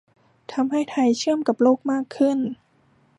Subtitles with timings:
[0.51, 2.37] ทำให้ไทยเชื่อมกับโลกมากขึ้น